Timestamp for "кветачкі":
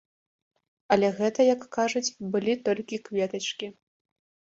3.07-3.75